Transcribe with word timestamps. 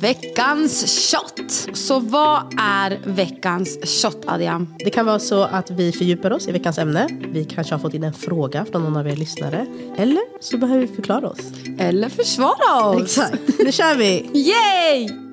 Veckans 0.00 1.10
shot. 1.10 1.76
Så 1.76 2.00
vad 2.00 2.54
är 2.60 2.98
veckans 3.04 4.02
shot, 4.02 4.24
Adrian? 4.26 4.74
Det 4.78 4.90
kan 4.90 5.06
vara 5.06 5.18
så 5.18 5.42
att 5.42 5.70
vi 5.70 5.92
fördjupar 5.92 6.30
oss 6.30 6.48
i 6.48 6.52
veckans 6.52 6.78
ämne. 6.78 7.08
Vi 7.32 7.44
kanske 7.44 7.74
har 7.74 7.78
fått 7.78 7.94
in 7.94 8.04
en 8.04 8.12
fråga 8.12 8.66
från 8.72 8.82
någon 8.82 8.96
av 8.96 9.08
er 9.08 9.16
lyssnare. 9.16 9.66
Eller 9.96 10.22
så 10.40 10.56
behöver 10.56 10.86
vi 10.86 10.94
förklara 10.94 11.28
oss. 11.28 11.40
Eller 11.78 12.08
försvara 12.08 12.88
oss. 12.88 13.02
Exakt. 13.02 13.58
Nu 13.58 13.72
kör 13.72 13.96
vi! 13.96 14.30
Yay! 14.34 15.23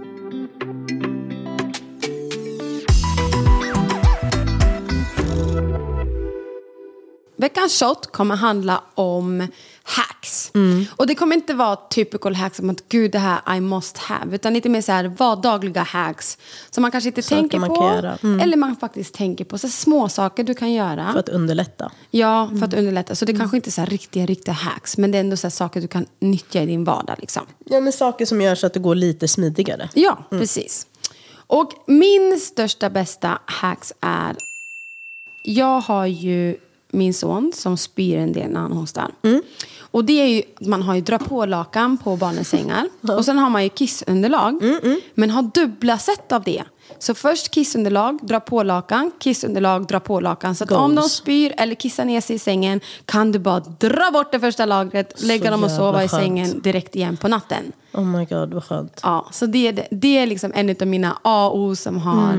Veckans 7.42 7.80
shot 7.80 8.12
kommer 8.12 8.36
handla 8.36 8.84
om 8.96 9.48
hacks. 9.84 10.52
Och 10.96 11.08
det 11.08 11.16
kommer 11.16 11.36
inte 11.36 11.54
vara 11.54 11.76
typical 11.76 12.36
hacks 12.36 12.58
som 12.58 12.70
att 12.70 12.90
gud 12.90 13.12
det 13.12 13.20
här 13.20 13.58
I 13.58 13.60
must 13.60 13.98
have. 13.98 14.36
Utan 14.36 14.54
lite 14.54 14.70
mer 14.70 14.82
så 14.82 14.92
här 14.92 15.08
vardagliga 15.08 15.84
hacks. 15.84 16.38
Som 16.70 16.82
man 16.82 16.92
kanske 16.92 17.08
inte 17.08 17.22
Saker 17.22 17.42
tänker 17.42 17.60
på. 17.60 18.18
Mm. 18.28 18.40
Eller 18.40 18.58
man 18.58 18.76
faktiskt 18.76 19.14
tänker 19.14 19.46
på. 19.46 19.58
Så 19.58 19.70
små 19.70 20.10
saker 20.10 20.44
du 20.44 20.54
kan 20.54 20.74
göra. 20.74 21.12
För 21.12 21.20
att 21.20 21.30
underlätta. 21.30 21.92
Ja, 22.12 22.50
för 22.60 22.66
att 22.66 22.74
underlätta. 22.74 23.16
Så 23.16 23.26
det 23.26 23.34
kanske 23.34 23.58
inte 23.58 23.70
är 23.70 23.72
så 23.72 23.82
här 23.82 23.88
riktiga, 23.88 24.26
riktiga 24.26 24.54
hacks. 24.54 24.98
Men 24.98 25.12
det 25.12 25.18
är 25.18 25.20
ändå 25.20 25.38
så 25.38 25.50
saker 25.50 25.82
du 25.82 25.88
kan 25.88 26.06
nyttja 26.20 26.62
i 26.62 26.66
din 26.66 26.84
vardag. 26.84 27.16
Liksom. 27.20 27.46
Ja, 27.66 27.80
men 27.80 27.94
saker 27.94 28.26
som 28.26 28.42
gör 28.42 28.56
så 28.56 28.68
att 28.68 28.74
det 28.74 28.80
går 28.80 28.96
lite 28.96 29.28
smidigare. 29.28 29.90
Ja, 29.94 30.24
precis. 30.30 30.88
Och 31.48 31.72
min 31.88 32.40
största 32.40 32.90
bästa 32.90 33.40
hacks 33.46 33.94
är... 34.02 34.36
Jag 35.44 35.82
har 35.82 36.06
ju 36.06 36.58
min 36.92 37.14
son 37.14 37.52
som 37.56 37.78
spyr 37.78 38.18
en 38.18 38.34
del 38.34 38.50
när 38.52 38.60
han 38.60 38.72
hostar. 38.72 39.12
Och 39.92 40.06
det 40.06 40.14
är 40.22 40.26
ju, 40.28 40.42
man 40.60 40.82
har 40.84 40.96
ju 40.96 41.02
dra 41.02 41.18
på 41.18 41.46
lakan 41.46 41.98
på 41.98 42.16
barnens 42.16 42.50
sängar. 42.50 42.90
Och 43.18 43.26
sen 43.26 43.38
har 43.38 43.50
man 43.50 43.64
ju 43.64 43.70
kissunderlag. 43.70 44.62
Men 45.14 45.30
har 45.30 45.42
dubbla 45.54 45.98
set 45.98 46.32
av 46.32 46.44
det. 46.44 46.64
Så 47.00 47.14
först 47.14 47.52
kissunderlag, 47.52 48.20
dra 48.22 48.40
på 48.40 48.64
lakan, 48.64 49.12
kissunderlag, 49.20 49.88
dra 49.88 50.00
på 50.00 50.20
lakan. 50.20 50.56
Så 50.56 50.66
om 50.76 50.96
de 50.96 51.10
spyr 51.10 51.54
eller 51.58 51.76
kissar 51.76 52.06
ner 52.06 52.22
sig 52.22 52.36
i 52.36 52.40
sängen 52.40 52.80
kan 53.06 53.32
du 53.32 53.40
bara 53.40 53.60
dra 53.60 54.12
bort 54.14 54.32
det 54.32 54.40
första 54.40 54.66
lagret, 54.66 55.22
lägga 55.24 55.52
dem 55.52 55.64
och 55.64 55.72
sova 55.72 56.04
i 56.04 56.08
skönt. 56.08 56.24
sängen 56.24 56.62
direkt 56.62 56.96
igen 56.96 57.18
på 57.18 57.28
natten. 57.28 57.72
Oh 57.94 58.06
my 58.06 58.26
god, 58.26 58.54
vad 58.54 58.64
skönt. 58.64 59.00
Ja, 59.04 59.28
så 59.32 59.46
det, 59.46 59.68
är- 59.68 59.88
det 59.92 60.18
är 60.18 60.26
liksom 60.26 60.52
en 60.56 60.76
av 60.82 60.88
mina 60.88 61.18
A 61.22 61.48
och 61.48 61.60
O 61.60 61.76
som 61.76 61.98
har 61.98 62.34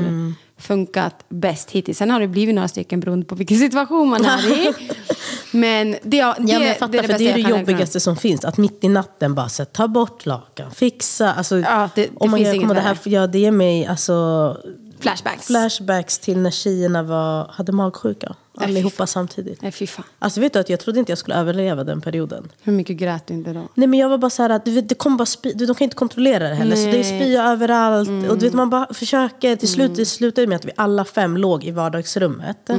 funkat 0.62 1.14
bäst 1.28 1.70
hittills. 1.70 1.98
Sen 1.98 2.10
har 2.10 2.20
det 2.20 2.28
blivit 2.28 2.54
några 2.54 2.68
stycken 2.68 3.00
beroende 3.00 3.26
på 3.26 3.34
vilken 3.34 3.58
situation 3.58 4.08
man 4.08 4.24
är 4.24 4.48
i. 4.68 4.72
Men 5.50 5.90
det, 5.90 5.98
det, 6.02 6.16
Ja, 6.16 6.34
men 6.38 6.48
jag 6.48 6.78
fattar, 6.78 6.92
det 6.92 6.98
är 6.98 7.02
det 7.02 7.08
för 7.08 7.18
det 7.18 7.30
är 7.30 7.34
det 7.34 7.40
jobbigaste 7.40 8.00
som 8.00 8.16
finns. 8.16 8.44
Att 8.44 8.56
mitt 8.56 8.84
i 8.84 8.88
natten 8.88 9.34
bara 9.34 9.48
så 9.48 9.64
ta 9.64 9.88
bort 9.88 10.26
lakan, 10.26 10.70
fixa. 10.70 11.32
Alltså, 11.32 11.58
Ja, 11.58 11.88
det- 11.94 12.02
det 12.02 12.10
oh 12.14 12.30
my 12.30 12.36
finns 12.36 12.48
God, 12.48 12.56
inget 12.56 12.74
det 12.74 12.80
här, 12.80 12.98
ja, 13.04 13.26
det 13.26 13.38
ger 13.38 13.50
mig 13.50 13.86
alltså, 13.86 14.56
Flashbacks. 15.00 15.46
flashbacks 15.46 16.18
till 16.18 16.38
när 16.38 16.50
tjejerna 16.50 17.02
var, 17.02 17.48
hade 17.52 17.72
magsjuka. 17.72 18.34
Allihopa 18.54 19.06
samtidigt. 19.06 19.62
Nej, 19.62 19.72
fy 19.72 19.86
fan. 19.86 20.04
Alltså 20.18 20.40
vet 20.40 20.52
du 20.52 20.58
att 20.58 20.68
jag 20.68 20.80
trodde 20.80 20.98
inte 20.98 21.12
jag 21.12 21.18
skulle 21.18 21.36
överleva 21.36 21.84
den 21.84 22.00
perioden. 22.00 22.48
Hur 22.62 22.72
mycket 22.72 22.96
grät 22.96 23.26
du 23.26 23.34
inte 23.34 23.52
då? 23.52 23.68
Nej 23.74 23.86
men 23.86 23.98
jag 23.98 24.08
var 24.08 24.18
bara 24.18 24.30
så 24.30 24.42
här 24.42 24.50
att 24.50 24.64
du 24.64 24.70
vet, 24.70 24.88
det 24.88 24.94
kommer 24.94 25.16
bara 25.16 25.26
spy, 25.26 25.52
de 25.52 25.74
kan 25.74 25.84
inte 25.84 25.96
kontrollera 25.96 26.48
det 26.48 26.54
heller. 26.54 26.76
Så 26.76 26.82
det 26.86 26.98
är 27.00 27.02
spya 27.20 27.44
överallt. 27.44 28.08
Och 28.08 28.38
du 28.38 28.44
vet 28.44 28.54
man 28.54 28.70
bara 28.70 28.94
försöker. 28.94 29.56
Till 29.56 29.68
slut 29.68 29.94
det 29.94 30.06
slutade 30.06 30.46
med 30.46 30.56
att 30.56 30.64
vi 30.64 30.70
alla 30.76 31.04
fem 31.04 31.36
låg 31.36 31.64
i 31.64 31.70
vardagsrummet. 31.70 32.70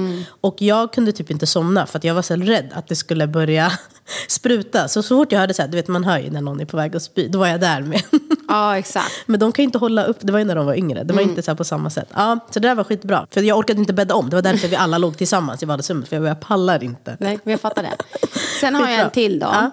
Och 0.41 0.61
jag 0.61 0.93
kunde 0.93 1.11
typ 1.11 1.31
inte 1.31 1.47
somna 1.47 1.85
för 1.85 1.97
att 1.97 2.03
jag 2.03 2.15
var 2.15 2.21
så 2.21 2.35
rädd 2.35 2.69
att 2.73 2.87
det 2.87 2.95
skulle 2.95 3.27
börja 3.27 3.71
spruta. 4.27 4.87
Så 4.87 5.03
så 5.03 5.17
fort 5.17 5.31
jag 5.31 5.39
hörde 5.39 5.53
så 5.53 5.61
här, 5.61 5.69
du 5.69 5.77
vet 5.77 5.87
man 5.87 6.03
hör 6.03 6.19
ju 6.19 6.29
när 6.29 6.41
någon 6.41 6.59
är 6.59 6.65
på 6.65 6.77
väg 6.77 6.95
att 6.95 7.03
spy. 7.03 7.27
Då 7.27 7.39
var 7.39 7.47
jag 7.47 7.59
där 7.59 7.81
med. 7.81 8.01
Ja, 8.53 8.77
exakt. 8.77 9.11
Men 9.25 9.39
de 9.39 9.51
kan 9.51 9.63
ju 9.63 9.65
inte 9.65 9.77
hålla 9.77 10.03
upp, 10.03 10.17
det 10.19 10.31
var 10.31 10.39
ju 10.39 10.45
när 10.45 10.55
de 10.55 10.65
var 10.65 10.75
yngre. 10.75 11.03
Det 11.03 11.13
var 11.13 11.21
inte 11.21 11.41
så 11.41 11.55
på 11.55 11.63
samma 11.63 11.89
sätt. 11.89 12.07
Ja, 12.13 12.39
så 12.49 12.59
det 12.59 12.67
där 12.67 12.75
var 12.75 12.83
skitbra. 12.83 13.27
För 13.31 13.41
jag 13.41 13.57
orkade 13.57 13.79
inte 13.79 13.93
bädda 13.93 14.15
om. 14.15 14.29
Det 14.29 14.35
var 14.35 14.41
därför 14.41 14.67
vi 14.67 14.75
alla 14.75 14.97
låg 14.97 15.17
tillsammans 15.17 15.63
i 15.63 15.65
vardagsrummet. 15.65 16.09
För 16.09 16.15
jag, 16.15 16.25
jag 16.25 16.39
pallar 16.39 16.83
inte. 16.83 17.17
Nej, 17.19 17.39
men 17.43 17.51
jag 17.51 17.61
fattar 17.61 17.83
det. 17.83 18.27
Sen 18.61 18.75
har 18.75 18.89
jag 18.89 18.99
en 18.99 19.11
till 19.11 19.39
då. 19.39 19.45
Ja. 19.45 19.71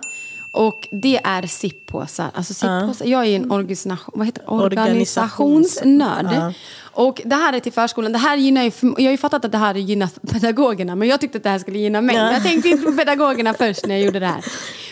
Och 0.52 0.88
det 0.90 1.20
är 1.24 1.46
sippåsar. 1.46 2.30
Alltså 2.34 2.54
sippåsar. 2.54 3.06
Jag 3.06 3.26
är 3.26 3.36
en 3.36 3.50
organisation, 3.50 4.14
vad 4.16 4.26
heter 4.26 4.42
det? 4.42 4.48
Organisations- 4.48 4.62
organisationsnörd. 4.62 6.26
Ja. 6.32 6.52
Och 6.92 7.20
det 7.24 7.34
här 7.34 7.52
är 7.52 7.60
till 7.60 7.72
förskolan. 7.72 8.12
Det 8.12 8.18
här 8.18 8.36
gynnar 8.36 8.62
ju, 8.62 8.70
jag 8.82 9.04
har 9.04 9.10
ju 9.10 9.16
fattat 9.16 9.44
att 9.44 9.52
det 9.52 9.58
här 9.58 9.74
gynnar 9.74 10.08
pedagogerna. 10.32 10.94
Men 10.94 11.08
jag 11.08 11.20
tyckte 11.20 11.38
att 11.38 11.44
det 11.44 11.50
här 11.50 11.58
skulle 11.58 11.78
gynna 11.78 12.00
mig. 12.00 12.16
Ja. 12.16 12.32
Jag 12.32 12.42
tänkte 12.42 12.68
inte 12.68 12.84
på 12.84 12.92
pedagogerna 12.92 13.54
först 13.54 13.86
när 13.86 13.94
jag 13.94 14.04
gjorde 14.04 14.18
det 14.18 14.26
här. 14.26 14.44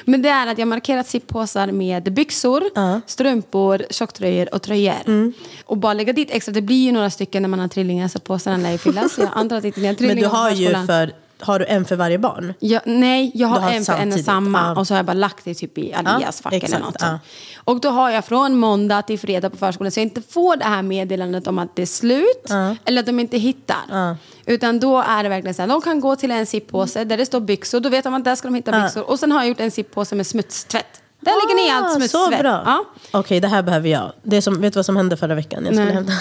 Men 0.05 0.23
det 0.23 0.29
är 0.29 0.47
att 0.47 0.59
jag 0.59 0.69
markerat 0.69 1.09
sippåsar 1.09 1.73
med 1.73 2.13
byxor, 2.13 2.63
strumpor, 3.07 3.83
tjocktröjor 3.91 4.55
och 4.55 4.63
tröjor. 4.63 4.95
Mm. 5.07 5.33
Och 5.65 5.77
bara 5.77 5.93
lägga 5.95 6.13
dit 6.13 6.31
extra. 6.31 6.53
Det 6.53 6.63
blir 6.63 6.85
ju 6.85 6.93
några 6.93 7.11
stycken 7.11 7.43
när 7.43 7.49
man 7.49 7.59
har 7.59 7.69
trillingar 7.69 8.09
så 8.09 8.19
påsarna 8.19 8.57
lär 8.57 8.73
ju 8.73 8.79
fyllas. 8.79 9.19
Jag 9.19 9.29
antar 9.35 9.57
att 9.57 9.65
inte 9.65 9.81
ni 9.81 9.87
har 9.87 9.93
Men 9.93 9.97
trillingar 9.97 10.23
du 10.23 10.31
på 10.31 10.37
har 10.37 10.51
ju 10.51 10.87
för, 10.87 11.13
har 11.41 11.59
du 11.59 11.65
en 11.67 11.85
för 11.85 11.97
varje 11.97 12.19
barn? 12.19 12.55
Ja, 12.59 12.81
nej, 12.85 13.31
jag 13.35 13.49
har, 13.49 13.61
har 13.61 13.71
en 13.71 13.85
för 13.85 13.93
en 13.93 14.13
och 14.13 14.21
samma. 14.21 14.59
ja. 14.59 14.81
Och 14.81 14.87
så 14.87 14.95
har 14.95 14.99
jag 14.99 15.07
bara 15.07 15.13
lagt 15.13 15.45
det 15.45 15.55
typ 15.55 15.79
i 15.79 15.95
Alias 15.95 16.41
fack 16.41 16.53
eller 16.53 16.79
något 16.79 17.01
sånt. 17.01 17.21
Och 17.57 17.81
då 17.81 17.89
har 17.91 18.11
jag 18.11 18.25
från 18.25 18.57
måndag 18.57 19.03
till 19.03 19.19
fredag 19.19 19.51
på 19.51 19.57
förskolan. 19.57 19.91
Så 19.93 20.01
jag 20.01 20.05
inte 20.07 20.23
får 20.23 20.57
det 20.57 20.65
här 20.65 20.83
meddelandet 20.83 21.47
om 21.47 21.59
att 21.59 21.77
det 21.77 21.83
är 21.83 21.87
slut. 21.87 22.51
Eller 22.85 23.01
att 23.01 23.07
de 23.07 23.21
inte 23.21 23.39
hittar. 23.39 24.17
Utan 24.47 24.81
då 24.81 24.99
är 24.99 25.23
det 25.23 25.29
verkligen 25.29 25.55
så 25.55 25.63
här. 25.63 25.69
De 25.69 25.81
kan 25.81 26.01
gå 26.01 26.17
till 26.17 26.31
en 26.31 26.47
sippåse 26.47 27.05
där 27.05 27.17
det 27.17 27.27
står 27.27 27.41
byxor. 27.41 27.81
Då 27.81 27.89
vet 27.89 28.05
de 28.05 28.15
att 28.15 28.25
där 28.25 28.35
ska 28.35 28.49
de 28.49 28.55
hitta 28.55 28.83
byxor. 28.83 29.11
Och 29.11 29.19
sen 29.19 29.33
har 29.33 29.41
jag 29.41 29.49
gjort 29.49 29.61
en 29.61 29.71
sippåse 29.71 30.15
med 30.15 30.27
smutstvätt. 30.27 31.03
Där 31.21 31.33
lägger 31.33 31.65
ni 31.65 31.71
allt 31.71 31.87
Ah, 31.87 31.95
smutstvätt. 31.95 32.23
Så 32.25 32.43
bra. 32.43 32.63
Ja. 32.67 32.85
Okej, 33.13 33.41
det 33.41 33.49
här 33.49 33.63
behöver 33.63 33.89
jag. 33.89 34.13
Det 34.23 34.43
som, 34.43 34.61
vet 34.61 34.73
du 34.73 34.79
vad 34.79 34.87
som 34.87 34.97
hände 34.97 35.17
förra 35.17 35.35
veckan? 35.35 35.65
Jag 35.67 35.75
skulle 35.75 35.93
hämta, 35.93 36.13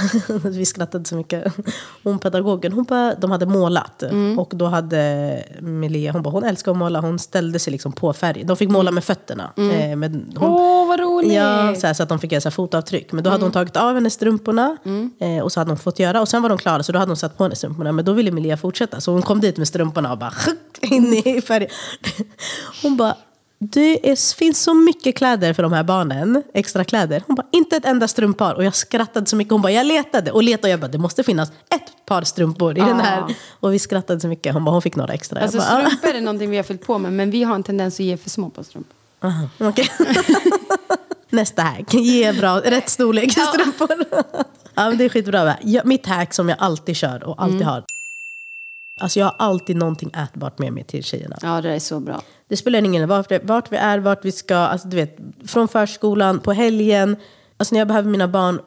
vi 0.50 0.66
skrattade 0.66 1.06
så 1.06 1.16
mycket. 1.16 1.54
Hon 2.04 2.20
pedagogen, 2.20 2.72
hon 2.74 2.84
bara, 2.84 3.16
de 3.16 3.32
hade 3.32 3.46
målat. 3.46 4.04
Mm. 4.04 4.40
Och 4.40 4.52
då 4.56 4.66
hade 4.66 5.44
Melia, 5.62 6.12
hon 6.12 6.22
bara, 6.22 6.30
hon 6.30 6.44
älskar 6.44 6.72
att 6.72 6.78
måla. 6.78 7.00
Hon 7.00 7.20
ställde 7.20 7.60
sig 7.60 7.72
liksom 7.72 7.92
på 7.92 8.14
färg. 8.14 8.44
De 8.44 8.58
fick 8.58 8.70
måla 8.70 8.92
med 8.92 9.04
fötterna. 9.04 9.52
Eh, 9.58 9.64
hon, 9.64 10.04
Mm. 10.04 10.26
Åh, 10.42 10.88
vad 10.88 11.00
roligt! 11.00 11.34
Ja, 11.34 11.76
så, 11.76 11.88
här, 11.88 11.94
så 11.94 12.04
att 12.04 12.10
de 12.10 12.20
fick 12.20 12.32
göra 12.32 12.42
så 12.42 12.50
här 12.50 12.52
fotavtryck. 12.54 13.12
Men 13.12 13.24
då 13.24 13.30
hade 13.30 13.44
hon 13.46 13.52
tagit 13.52 13.78
av 13.78 13.94
henne 13.94 14.10
strumporna. 14.10 14.78
Eh, 15.20 15.44
och 15.44 15.52
så 15.52 15.60
hade 15.60 15.72
hon 15.72 15.78
fått 15.78 16.00
göra. 16.00 16.22
Och 16.22 16.28
sen 16.28 16.42
var 16.42 16.50
de 16.50 16.58
klara, 16.58 16.84
så 16.84 16.92
då 16.92 17.00
hade 17.00 17.10
hon 17.10 17.18
satt 17.18 17.38
på 17.38 17.44
henne 17.44 17.56
strumporna. 17.56 17.92
Men 17.92 18.06
då 18.06 18.14
ville 18.14 18.30
Emilia 18.30 18.58
fortsätta. 18.58 19.02
Så 19.02 19.12
hon 19.12 19.22
kom 19.22 19.42
dit 19.42 19.58
med 19.58 19.68
strumporna 19.68 20.12
och 20.12 20.18
bara 20.18 20.34
in 20.82 21.14
i 21.14 21.42
färg. 21.42 21.68
Hon 22.84 22.98
bara, 22.98 23.16
det 23.60 24.12
är, 24.12 24.36
finns 24.38 24.64
så 24.64 24.74
mycket 24.74 25.18
kläder 25.18 25.54
för 25.54 25.64
de 25.64 25.74
här 25.74 25.84
barnen. 25.84 26.44
Extra 26.54 26.84
kläder. 26.84 27.24
Hon 27.28 27.36
bara, 27.36 27.48
inte 27.52 27.76
ett 27.76 27.86
enda 27.86 28.08
strumpar. 28.08 28.54
Och 28.54 28.64
jag 28.64 28.76
skrattade 28.76 29.26
så 29.26 29.36
mycket. 29.36 29.52
Hon 29.52 29.62
bara, 29.62 29.72
jag 29.72 29.86
letade 29.86 30.32
och 30.32 30.44
letade. 30.44 30.68
Och 30.68 30.72
jag 30.74 30.80
bara, 30.80 30.88
det 30.88 30.98
måste 30.98 31.24
finnas 31.24 31.50
ett 31.50 32.06
par 32.06 32.22
strumpor 32.24 32.78
i 32.78 32.82
den 32.82 33.00
här. 33.00 33.36
Och 33.60 33.74
vi 33.74 33.80
skrattade 33.80 34.20
så 34.20 34.28
mycket. 34.28 34.54
Hon 34.54 34.66
bara, 34.66 34.72
hon 34.72 34.82
fick 34.82 34.96
några 34.96 35.14
extra. 35.14 35.40
Alltså 35.40 35.58
bara, 35.58 35.68
"Ah." 35.68 35.90
strumpor 35.90 36.10
är 36.18 36.22
någonting 36.22 36.50
vi 36.50 36.58
har 36.58 36.64
fyllt 36.64 36.82
på 36.86 36.98
med. 36.98 37.14
Men 37.14 37.32
vi 37.32 37.44
har 37.44 37.56
en 37.56 37.64
tendens 37.64 37.96
att 37.96 38.00
ge 38.06 38.18
för 38.18 38.30
små 38.30 38.50
på 38.50 38.64
strumpor. 38.64 38.94
Aha, 39.22 39.50
okej. 39.60 39.90
Nästa 41.30 41.62
hack. 41.62 41.94
Ge 41.94 42.34
bra, 42.34 42.60
rätt 42.60 42.90
storlek 42.90 43.32
strumpor. 43.32 43.90
ja, 44.76 44.90
men 44.90 44.98
det 44.98 45.06
är 45.06 45.10
skitbra. 45.10 45.46
va? 45.46 45.56
Mitt 45.84 46.06
hack 46.06 46.34
som 46.34 46.50
jag 46.50 46.58
alltid 46.62 46.96
kör 46.96 47.24
och 47.24 47.42
alltid 47.44 47.62
har. 47.62 47.84
Alltså 49.00 49.20
jag 49.20 49.26
har 49.26 49.36
alltid 49.40 49.76
någonting 49.76 50.12
ätbart 50.16 50.60
med 50.60 50.74
mig 50.74 50.84
till 50.84 51.04
tjejerna. 51.04 51.38
Ja, 51.42 51.62
det 51.62 51.70
är 51.72 51.80
så 51.80 52.00
bra. 52.00 52.22
Det 52.50 52.58
spelar 52.58 52.80
ingen 52.80 53.02
roll 53.02 53.10
vart, 53.10 53.44
vart 53.44 53.72
vi 53.72 53.78
är, 53.78 54.00
vart 54.00 54.26
vi 54.26 54.32
ska. 54.32 54.56
Alltså, 54.56 54.88
du 54.88 54.96
vet, 54.96 55.18
från 55.48 55.68
förskolan, 55.68 56.40
på 56.40 56.54
helgen. 56.54 57.16
Alltså 57.58 57.76
när 57.76 57.80
jag 57.80 57.88
behöver 57.88 58.10
mina 58.10 58.28
barn 58.28 58.60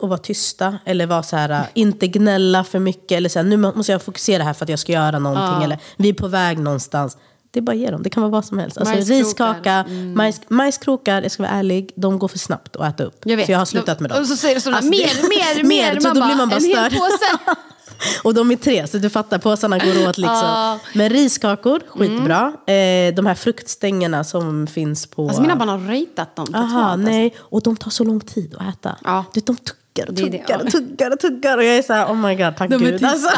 att 0.00 0.08
vara 0.08 0.18
tysta. 0.18 0.78
Eller 0.84 1.06
vara 1.06 1.22
så 1.22 1.36
här, 1.36 1.66
inte 1.74 2.06
gnälla 2.06 2.64
för 2.64 2.78
mycket. 2.78 3.12
Eller 3.16 3.28
så 3.28 3.38
här, 3.38 3.46
nu 3.46 3.56
måste 3.56 3.92
jag 3.92 4.02
fokusera 4.02 4.42
här 4.42 4.52
för 4.54 4.64
att 4.64 4.68
jag 4.68 4.78
ska 4.78 4.92
göra 4.92 5.18
någonting. 5.18 5.64
Eller 5.64 5.78
vi 5.96 6.08
är 6.08 6.12
på 6.14 6.28
väg 6.28 6.58
någonstans. 6.58 7.16
Det 7.50 7.58
är 7.58 7.62
bara 7.62 7.72
att 7.72 7.78
ge 7.78 7.90
dem. 7.90 8.02
Det 8.02 8.10
kan 8.10 8.22
vara 8.22 8.30
vad 8.30 8.44
som 8.44 8.58
helst. 8.58 8.78
Alltså, 8.78 8.94
Majskrokar. 8.94 9.18
riskaka, 9.18 9.84
majs, 10.14 10.40
majskrokar, 10.48 11.22
jag 11.22 11.30
ska 11.30 11.42
vara 11.42 11.52
ärlig, 11.52 11.92
de 11.96 12.18
går 12.18 12.28
för 12.28 12.38
snabbt 12.38 12.76
att 12.76 12.94
äta 12.94 13.04
upp. 13.04 13.20
Jag 13.24 13.36
vet. 13.36 13.46
Så 13.46 13.52
jag 13.52 13.58
har 13.58 13.64
slutat 13.64 14.00
med 14.00 14.10
dem. 14.10 14.20
Och 14.20 14.26
så 14.26 14.36
säger 14.36 14.54
det 14.54 14.60
sådana, 14.60 14.76
Alltså, 14.76 14.90
mer, 14.90 15.28
mer, 15.28 15.62
mer. 15.68 15.92
mer, 15.92 15.94
då 16.00 16.12
blir 16.12 16.36
man 16.36 16.48
bara 16.48 16.56
en 16.56 16.64
hel 16.64 16.90
störd. 16.90 16.92
påse. 16.92 17.54
Och 18.22 18.34
de 18.34 18.50
är 18.50 18.56
tre, 18.56 18.86
så 18.86 18.98
du 18.98 19.10
fattar, 19.10 19.38
påsarna 19.38 19.78
går 19.78 20.08
åt 20.08 20.18
liksom. 20.18 20.78
Men 20.94 21.08
riskakor, 21.10 21.82
skitbra. 21.88 22.52
Eh, 22.66 23.14
de 23.14 23.26
här 23.26 23.34
fruktstängerna 23.34 24.24
som 24.24 24.66
finns 24.66 25.06
på... 25.06 25.26
Alltså 25.26 25.42
mina 25.42 25.56
barn 25.56 25.68
har 25.68 25.78
ratat 25.78 26.36
dem. 26.36 26.54
Aha, 26.54 26.80
alltså. 26.80 27.10
nej. 27.10 27.34
Och 27.38 27.62
de 27.62 27.76
tar 27.76 27.90
så 27.90 28.04
lång 28.04 28.20
tid 28.20 28.54
att 28.58 28.74
äta. 28.74 28.96
Ja. 29.04 29.24
Du, 29.34 29.40
de 29.40 29.56
tuggar 29.56 30.10
och 30.10 30.16
tuggar 30.16 30.64
och 30.64 30.70
tuggar 30.72 31.10
och 31.10 31.20
tuggar. 31.20 31.58
Och 31.58 31.64
jag 31.64 31.76
är 31.76 31.82
så 31.82 31.92
här, 31.92 32.06
oh 32.06 32.16
my 32.16 32.34
god, 32.34 32.56
tack 32.56 32.70
De 32.70 32.76
gud. 32.78 33.04
Alltså. 33.04 33.28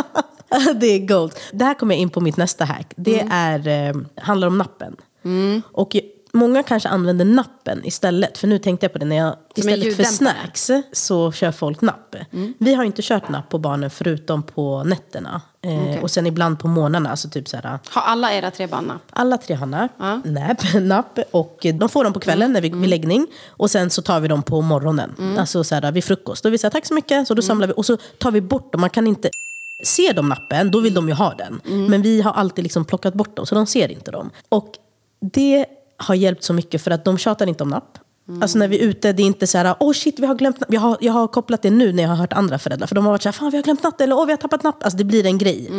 det 0.74 0.86
är 0.86 1.06
gold. 1.06 1.32
Det 1.52 1.64
här 1.64 1.74
kommer 1.74 1.94
jag 1.94 2.00
in 2.02 2.10
på 2.10 2.20
mitt 2.20 2.36
nästa 2.36 2.64
hack. 2.64 2.92
Det 2.96 3.20
Mm. 3.20 3.32
är, 3.66 3.88
eh, 3.88 3.96
handlar 4.22 4.48
om 4.48 4.58
nappen. 4.58 4.96
Och 5.72 5.96
många 6.36 6.62
kanske 6.62 6.88
använder 6.88 7.24
nappen 7.24 7.80
istället. 7.84 8.38
För 8.38 8.46
nu 8.48 8.58
tänkte 8.58 8.84
jag 8.86 8.92
på 8.92 8.98
det, 8.98 9.04
när 9.04 9.16
jag, 9.16 9.36
istället 9.54 9.96
för 9.96 10.02
snacks 10.04 10.70
så 10.92 11.32
kör 11.32 11.52
folk 11.52 11.80
napp. 11.80 12.14
Mm. 12.32 12.54
Vi 12.58 12.74
har 12.74 12.84
inte 12.84 13.02
kört 13.02 13.28
napp 13.28 13.48
på 13.48 13.58
barnen 13.58 13.90
förutom 13.90 14.42
på 14.42 14.84
nätterna. 14.84 15.40
Eh, 15.62 15.82
Okej. 15.82 15.98
Och 16.02 16.10
sen 16.10 16.26
ibland 16.26 16.58
på 16.58 16.68
morgnarna. 16.68 17.10
Alltså 17.10 17.28
typ 17.28 17.48
så 17.48 17.56
här, 17.56 17.78
Har 17.90 18.02
alla 18.02 18.32
era 18.32 18.50
tre 18.50 18.66
barn 18.66 18.84
napp? 18.84 19.02
alla 19.10 19.38
tre 19.38 19.54
har 19.56 19.66
napp, 19.66 19.90
Ja. 19.98 20.20
napp, 20.24 20.58
napp 20.80 21.18
och 21.30 21.66
de 21.74 21.88
får 21.88 22.04
dem 22.04 22.12
på 22.12 22.20
kvällen 22.20 22.52
när 22.52 22.60
vi, 22.60 22.70
vid 22.70 22.90
läggning. 22.90 23.26
Och 23.48 23.70
sen 23.70 23.90
så 23.90 24.02
tar 24.02 24.20
vi 24.20 24.28
dem 24.28 24.42
på 24.42 24.60
morgonen, 24.60 25.36
alltså 25.38 25.64
så 25.64 25.74
här, 25.74 25.92
vid 25.92 26.04
frukost. 26.04 26.42
Då 26.42 26.50
vi 26.50 26.58
säger 26.58 26.70
tack 26.70 26.86
så 26.86 26.94
mycket, 26.94 27.28
så 27.28 27.34
då 27.34 27.42
samlar 27.42 27.66
vi 27.66 27.72
och 27.76 27.86
så 27.86 27.96
tar 27.96 28.30
vi 28.30 28.40
bort 28.40 28.72
dem. 28.72 28.80
Man 28.80 28.90
kan 28.90 29.06
inte 29.06 29.30
se 29.82 30.12
dem 30.12 30.28
nappen, 30.28 30.70
då 30.70 30.80
vill 30.80 30.94
de 30.94 31.08
ju 31.08 31.14
ha 31.14 31.34
den. 31.34 31.60
Men 31.88 32.02
vi 32.02 32.20
har 32.22 32.32
alltid 32.32 32.62
liksom 32.62 32.84
plockat 32.84 33.14
bort 33.14 33.36
dem, 33.36 33.46
så 33.46 33.54
de 33.54 33.66
ser 33.66 33.88
inte 33.92 34.10
dem. 34.10 34.30
Och 34.48 34.72
det 35.32 35.66
har 35.96 36.14
hjälpt 36.14 36.42
så 36.42 36.52
mycket 36.52 36.82
för 36.82 36.90
att 36.90 37.04
de 37.04 37.18
tjatar 37.18 37.46
inte 37.46 37.62
om 37.62 37.68
napp. 37.68 37.98
Alltså 38.42 38.58
när 38.58 38.68
vi 38.68 38.78
är 38.78 38.82
ute, 38.82 39.12
det 39.12 39.22
är 39.22 39.26
inte 39.26 39.46
så 39.46 39.58
här, 39.58 39.74
åh 39.80 39.92
shit 39.92 40.18
vi 40.18 40.26
har 40.26 40.34
glömt 40.34 40.60
napp. 40.60 40.72
Jag 40.72 40.80
har, 40.80 40.96
jag 41.00 41.12
har 41.12 41.28
kopplat 41.28 41.62
det 41.62 41.70
nu 41.70 41.92
när 41.92 42.02
jag 42.02 42.10
har 42.10 42.16
hört 42.16 42.32
andra 42.32 42.58
föräldrar. 42.58 42.86
För 42.86 42.94
de 42.94 43.04
har 43.04 43.12
varit 43.12 43.22
så 43.22 43.28
här, 43.28 43.32
fan 43.32 43.50
vi 43.50 43.56
har 43.56 43.64
glömt 43.64 43.82
napp 43.82 44.00
eller 44.00 44.16
åh 44.16 44.26
vi 44.26 44.32
har 44.32 44.36
tappat 44.36 44.62
napp. 44.62 44.82
Alltså 44.82 44.96
det 44.96 45.04
blir 45.04 45.26
en 45.26 45.38
grej. 45.38 45.70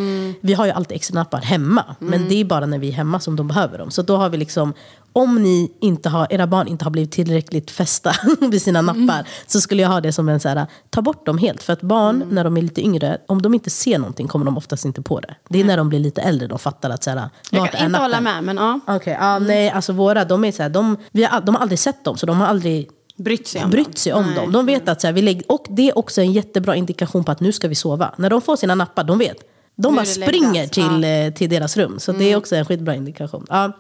Vi 0.42 0.54
har 0.54 0.66
ju 0.66 0.72
alltid 0.72 0.96
extra 0.96 1.16
nappar 1.16 1.42
hemma. 1.42 1.96
Men 2.00 2.30
det 2.30 2.36
är 2.36 2.46
bara 2.46 2.66
när 2.66 2.80
vi 2.80 2.88
är 2.88 2.92
hemma 2.92 3.20
som 3.20 3.36
de 3.36 3.48
behöver 3.48 3.78
dem. 3.78 3.92
Så 3.92 4.02
då 4.02 4.18
har 4.18 4.30
vi 4.30 4.38
liksom, 4.38 4.74
om 5.18 5.44
ni 5.44 5.72
inte 5.82 6.10
har, 6.10 6.28
era 6.30 6.48
barn 6.48 6.68
inte 6.68 6.86
har 6.86 6.92
blivit 6.92 7.12
tillräckligt 7.12 7.72
fästa 7.72 8.12
vid 8.42 8.62
sina 8.62 8.82
nappar. 8.82 9.28
Så 9.48 9.62
skulle 9.62 9.82
jag 9.82 9.90
ha 9.90 10.02
det 10.02 10.14
som 10.14 10.30
en 10.30 10.40
så 10.40 10.50
här, 10.50 10.66
ta 10.90 11.02
bort 11.02 11.26
dem 11.26 11.38
helt. 11.38 11.64
För 11.64 11.74
att 11.74 11.82
barn, 11.82 12.24
när 12.32 12.44
de 12.44 12.58
är 12.58 12.62
lite 12.62 12.82
yngre, 12.82 13.18
om 13.28 13.42
de 13.42 13.54
inte 13.54 13.70
ser 13.70 13.98
någonting 14.00 14.28
kommer 14.28 14.46
de 14.46 14.58
oftast 14.58 14.86
inte 14.86 15.02
på 15.02 15.20
det. 15.20 15.36
Det 15.50 15.60
är 15.60 15.64
när 15.64 15.78
de 15.78 15.90
blir 15.90 16.00
lite 16.00 16.22
äldre 16.22 16.48
de 16.48 16.60
fattar 16.60 16.90
att 16.90 17.04
så 17.04 17.10
här, 17.10 17.30
Jag 17.52 17.72
kan 17.72 17.86
inte 17.86 18.00
hålla 18.00 18.20
nappen? 18.20 18.46
med, 18.46 18.56
men 18.56 18.66
ja. 18.66 18.96
Okej, 18.96 19.18
ja, 19.20 19.40
nej, 19.40 19.70
alltså 19.70 19.94
våra, 19.94 20.26
de 20.26 20.44
är 20.46 20.52
så 20.52 20.64
här, 20.64 20.70
de, 20.70 20.98
vi 21.12 21.24
har, 21.24 21.42
de 21.42 21.56
har 21.56 21.62
aldrig 21.62 21.80
sett 21.80 22.04
dem, 22.04 22.18
så 22.18 22.26
de 22.26 22.40
har 22.40 22.48
aldrig 22.48 22.90
Brytt 23.16 23.48
sig 23.48 23.64
om 23.64 23.70
brytt 23.70 23.86
dem. 23.88 23.96
sig 23.96 24.14
om 24.14 24.26
Nej. 24.26 24.36
dem. 24.36 24.52
De 24.52 24.66
vet 24.66 24.90
att 24.90 25.02
så 25.02 25.08
här, 25.08 25.14
vi 25.14 25.22
lägger, 25.22 25.52
och 25.52 25.66
det 25.70 25.90
är 25.90 25.98
också 25.98 26.22
en 26.22 26.32
jättebra 26.32 26.76
indikation 26.76 27.24
på 27.24 27.32
att 27.32 27.40
nu 27.40 27.52
ska 27.52 27.68
vi 27.68 27.76
sova. 27.76 28.14
När 28.18 28.30
de 28.30 28.42
får 28.42 28.56
sina 28.56 28.76
nappar, 28.76 29.04
de 29.04 29.18
vet. 29.18 29.38
De 29.76 29.94
Nu 29.94 29.96
bara 29.96 30.06
springer 30.06 30.54
läggas, 30.54 30.72
till, 30.72 31.04
eh, 31.04 31.34
till 31.34 31.50
deras 31.50 31.78
rum. 31.78 32.00
Så 32.00 32.12
det 32.12 32.32
är 32.32 32.36
också 32.36 32.56
en 32.56 32.66
skitbra 32.66 32.96
indikation. 32.96 33.46
Ja, 33.50 33.72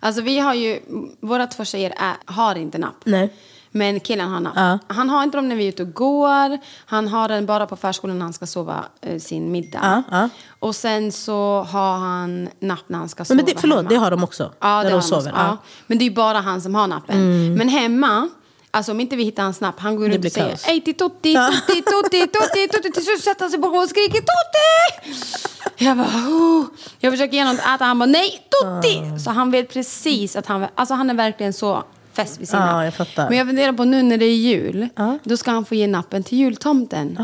Alltså 0.00 0.22
vi 0.22 0.38
har 0.38 0.54
ju, 0.54 0.80
våra 1.20 1.46
två 1.46 1.64
tjejer 1.64 1.94
är, 1.96 2.14
har 2.32 2.54
inte 2.54 2.78
napp. 2.78 2.96
nej. 3.04 3.32
Men 3.72 4.00
killen 4.00 4.28
har 4.30 4.40
napp. 4.40 4.52
Ja. 4.56 4.78
Han 4.94 5.10
har 5.10 5.22
inte 5.22 5.38
dem 5.38 5.48
när 5.48 5.56
vi 5.56 5.64
är 5.64 5.68
ute 5.68 5.82
och 5.82 5.92
går. 5.92 6.58
Han 6.86 7.08
har 7.08 7.28
den 7.28 7.46
bara 7.46 7.66
på 7.66 7.76
förskolan 7.76 8.18
när 8.18 8.24
han 8.24 8.32
ska 8.32 8.46
sova 8.46 8.84
eh, 9.00 9.18
sin 9.18 9.52
middag. 9.52 9.78
Ja, 9.82 10.02
ja. 10.18 10.28
Och 10.58 10.76
sen 10.76 11.12
så 11.12 11.66
har 11.70 11.96
han 11.98 12.48
napp 12.60 12.84
när 12.86 12.98
han 12.98 13.08
ska 13.08 13.24
sova 13.24 13.36
Men 13.36 13.44
det, 13.44 13.60
förlåt, 13.60 13.76
hemma. 13.76 13.88
det 13.88 13.96
har 13.96 14.10
de 14.10 14.24
också. 14.24 14.52
Ja, 14.60 14.76
när 14.76 14.84
det 14.84 14.90
de 14.90 14.94
har 14.94 15.00
sover. 15.00 15.32
Han 15.32 15.50
också. 15.52 15.62
Ja. 15.64 15.68
Men 15.86 15.98
det 15.98 16.04
är 16.04 16.08
ju 16.08 16.14
bara 16.14 16.38
han 16.40 16.60
som 16.62 16.74
har 16.74 16.86
nappen. 16.86 17.54
Men 17.54 17.68
hemma, 17.68 18.28
alltså 18.70 18.92
om 18.92 19.00
inte 19.00 19.16
vi 19.16 19.24
hittar 19.24 19.42
hans 19.42 19.60
napp, 19.60 19.80
han 19.80 19.96
går 19.96 20.08
runt 20.08 20.24
och 20.24 20.32
säger. 20.32 20.60
Ej 20.66 20.80
till 20.80 20.94
Totti, 20.94 21.34
Totti, 21.34 21.82
Totti, 21.82 22.26
Totti, 22.26 22.68
Totti. 22.68 22.92
Till 22.92 23.04
slut 23.04 23.20
sätter 23.24 23.40
han 23.40 23.50
sig 23.50 23.58
bakom 23.60 23.78
och 23.78 23.88
skriker 23.88 24.18
Totti! 24.20 25.49
Jag 25.80 25.96
bara, 25.96 26.06
oh. 26.06 26.64
Jag 26.98 27.12
försöker 27.12 27.34
ge 27.34 27.40
honom 27.44 27.56
att 27.64 27.74
äta, 27.76 27.84
han 27.84 27.98
bara 27.98 28.06
nej, 28.06 28.42
Totti! 28.50 29.20
Så 29.24 29.30
han 29.30 29.50
vet 29.50 29.72
precis 29.72 30.36
att 30.36 30.46
han, 30.46 30.66
alltså 30.74 30.94
han 30.94 31.10
är 31.10 31.14
verkligen 31.14 31.52
så 31.52 31.84
fäst 32.12 32.40
vid 32.40 32.48
sina. 32.48 32.66
Ja, 32.66 32.84
jag 32.84 32.94
fattar. 32.94 33.28
Men 33.28 33.38
jag 33.38 33.46
funderar 33.46 33.72
på 33.72 33.84
nu 33.84 34.02
när 34.02 34.16
det 34.18 34.24
är 34.24 34.36
jul, 34.36 34.88
då 35.24 35.36
ska 35.36 35.50
han 35.50 35.64
få 35.64 35.74
ge 35.74 35.86
nappen 35.86 36.22
till 36.22 36.38
jultomten. 36.38 37.18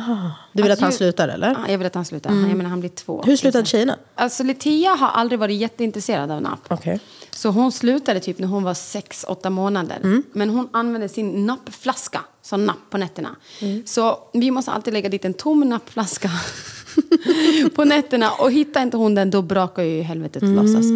Du 0.53 0.62
vill 0.62 0.73
Att 0.73 0.81
han 0.81 0.91
jul- 0.91 0.97
slutar 0.97 1.29
eller? 1.29 1.49
Ja, 1.49 1.73
jag 1.73 1.79
vill 1.79 1.87
att 1.87 1.94
han 1.94 2.05
slutar. 2.05 2.31
Jag 2.31 2.56
menar, 2.56 2.70
han 2.70 2.81
blir 2.81 2.91
två. 2.91 3.23
Hur 3.26 3.37
slutade 3.37 3.64
tjejerna? 3.67 3.97
Alltså 4.14 4.43
Letia 4.43 4.91
har 4.91 5.08
aldrig 5.08 5.38
varit 5.38 5.56
jätteintresserad 5.61 6.31
av 6.31 6.43
napp. 6.43 6.61
Okej. 6.69 7.00
Så 7.31 7.49
hon 7.49 7.73
slutade 7.73 8.20
typ 8.20 8.38
när 8.38 8.49
hon 8.49 8.62
var 8.62 8.75
6-8 8.75 9.50
månader. 9.50 9.97
Mm. 10.03 10.23
Men 10.32 10.50
hon 10.50 10.69
använde 10.73 11.08
sin 11.08 11.47
nappflaska 11.47 12.20
som 12.43 12.67
napp 12.67 12.91
på 12.91 12.99
nätterna. 12.99 13.29
Mm. 13.61 13.82
Så 13.87 14.19
vi 14.32 14.50
måste 14.50 14.70
alltid 14.70 14.93
lägga 14.93 15.08
dit 15.08 15.25
en 15.25 15.35
tom 15.35 15.61
nappflaska 15.61 16.31
på 17.75 17.84
nätterna. 17.84 18.31
Och 18.31 18.52
hittar 18.52 18.82
inte 18.82 18.96
hon 18.96 19.14
den, 19.14 19.31
då 19.31 19.43
brakar 19.43 19.82
ju 19.82 20.02
helvetet 20.02 20.43
loss. 20.43 20.58
Alltså. 20.76 20.90